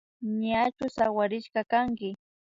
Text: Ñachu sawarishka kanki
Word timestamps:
Ñachu 0.43 0.85
sawarishka 0.95 1.61
kanki 1.71 2.09